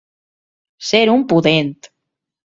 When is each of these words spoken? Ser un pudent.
Ser 0.87 1.01
un 1.15 1.21
pudent. 1.33 1.69